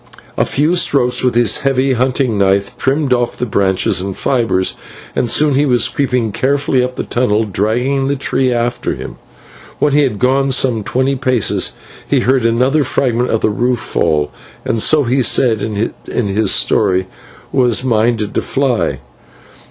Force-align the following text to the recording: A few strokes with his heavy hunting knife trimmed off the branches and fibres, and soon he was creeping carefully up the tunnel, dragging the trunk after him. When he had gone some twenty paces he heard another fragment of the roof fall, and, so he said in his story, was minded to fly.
A 0.35 0.45
few 0.47 0.75
strokes 0.75 1.23
with 1.23 1.35
his 1.35 1.59
heavy 1.59 1.93
hunting 1.93 2.35
knife 2.35 2.75
trimmed 2.75 3.13
off 3.13 3.37
the 3.37 3.45
branches 3.45 4.01
and 4.01 4.17
fibres, 4.17 4.75
and 5.15 5.29
soon 5.29 5.53
he 5.53 5.67
was 5.67 5.87
creeping 5.87 6.31
carefully 6.31 6.83
up 6.83 6.95
the 6.95 7.03
tunnel, 7.03 7.43
dragging 7.43 8.07
the 8.07 8.15
trunk 8.15 8.49
after 8.49 8.95
him. 8.95 9.17
When 9.77 9.93
he 9.93 10.01
had 10.01 10.17
gone 10.17 10.49
some 10.53 10.81
twenty 10.83 11.15
paces 11.15 11.73
he 12.07 12.21
heard 12.21 12.47
another 12.47 12.83
fragment 12.83 13.29
of 13.29 13.41
the 13.41 13.51
roof 13.51 13.77
fall, 13.77 14.31
and, 14.65 14.81
so 14.81 15.03
he 15.03 15.21
said 15.21 15.61
in 15.61 15.99
his 16.25 16.51
story, 16.51 17.05
was 17.51 17.83
minded 17.83 18.33
to 18.33 18.41
fly. 18.41 19.01